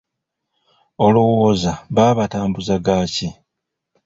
[1.05, 3.27] Olowooza baba batambuza gaaki?